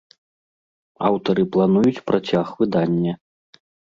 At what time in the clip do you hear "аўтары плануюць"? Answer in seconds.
1.09-2.03